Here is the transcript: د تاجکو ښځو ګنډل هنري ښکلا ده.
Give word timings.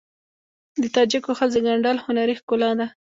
د 0.81 0.83
تاجکو 0.95 1.31
ښځو 1.39 1.59
ګنډل 1.65 1.97
هنري 2.05 2.35
ښکلا 2.39 2.71
ده. 2.79 2.87